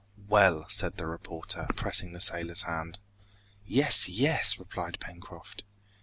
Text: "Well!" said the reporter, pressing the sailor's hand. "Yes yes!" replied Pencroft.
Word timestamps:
"Well!" 0.27 0.65
said 0.67 0.97
the 0.97 1.05
reporter, 1.05 1.67
pressing 1.75 2.11
the 2.13 2.19
sailor's 2.21 2.63
hand. 2.63 2.97
"Yes 3.67 4.09
yes!" 4.09 4.57
replied 4.57 4.99
Pencroft. 4.99 5.63